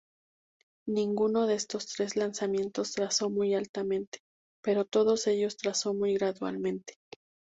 [0.87, 4.21] Ninguno de estos tres lanzamientos trazó muy altamente,
[4.63, 6.95] pero todos ellos trazó muy gradualmente.